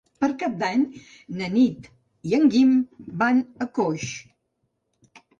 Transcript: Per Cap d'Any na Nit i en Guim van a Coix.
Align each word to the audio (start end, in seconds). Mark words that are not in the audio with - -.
Per 0.23 0.27
Cap 0.41 0.53
d'Any 0.61 0.83
na 1.41 1.49
Nit 1.55 1.89
i 2.29 2.33
en 2.37 2.47
Guim 2.55 2.71
van 3.19 3.41
a 3.65 3.69
Coix. 3.81 4.07